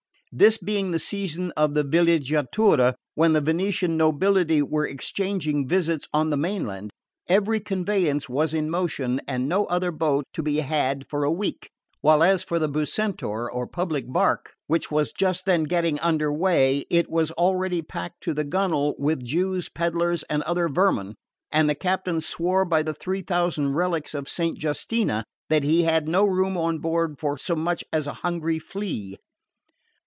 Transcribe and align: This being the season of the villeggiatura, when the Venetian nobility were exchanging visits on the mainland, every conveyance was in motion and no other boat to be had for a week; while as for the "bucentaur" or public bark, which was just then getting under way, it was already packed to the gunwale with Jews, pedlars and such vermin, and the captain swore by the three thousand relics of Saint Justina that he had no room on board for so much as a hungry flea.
This 0.33 0.57
being 0.57 0.91
the 0.91 0.97
season 0.99 1.51
of 1.57 1.73
the 1.73 1.83
villeggiatura, 1.83 2.93
when 3.15 3.33
the 3.33 3.41
Venetian 3.41 3.97
nobility 3.97 4.61
were 4.61 4.87
exchanging 4.87 5.67
visits 5.67 6.07
on 6.13 6.29
the 6.29 6.37
mainland, 6.37 6.89
every 7.27 7.59
conveyance 7.59 8.29
was 8.29 8.53
in 8.53 8.69
motion 8.69 9.19
and 9.27 9.49
no 9.49 9.65
other 9.65 9.91
boat 9.91 10.23
to 10.31 10.41
be 10.41 10.59
had 10.61 11.05
for 11.09 11.25
a 11.25 11.31
week; 11.33 11.69
while 11.99 12.23
as 12.23 12.43
for 12.45 12.59
the 12.59 12.69
"bucentaur" 12.69 13.51
or 13.51 13.67
public 13.67 14.05
bark, 14.07 14.53
which 14.67 14.89
was 14.89 15.11
just 15.11 15.45
then 15.45 15.65
getting 15.65 15.99
under 15.99 16.31
way, 16.31 16.85
it 16.89 17.09
was 17.09 17.31
already 17.31 17.81
packed 17.81 18.21
to 18.23 18.33
the 18.33 18.45
gunwale 18.45 18.95
with 18.97 19.25
Jews, 19.25 19.67
pedlars 19.67 20.23
and 20.29 20.43
such 20.47 20.71
vermin, 20.71 21.15
and 21.51 21.69
the 21.69 21.75
captain 21.75 22.21
swore 22.21 22.63
by 22.63 22.83
the 22.83 22.93
three 22.93 23.21
thousand 23.21 23.73
relics 23.73 24.13
of 24.13 24.29
Saint 24.29 24.63
Justina 24.63 25.25
that 25.49 25.65
he 25.65 25.83
had 25.83 26.07
no 26.07 26.23
room 26.23 26.55
on 26.57 26.79
board 26.79 27.19
for 27.19 27.37
so 27.37 27.53
much 27.53 27.83
as 27.91 28.07
a 28.07 28.13
hungry 28.23 28.59
flea. 28.59 29.17